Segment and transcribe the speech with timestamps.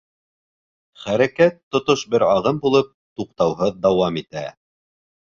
[1.01, 2.89] Хәрәкәт, тотош бер ағым булып,
[3.21, 4.43] туҡтауһыҙ дауам итә.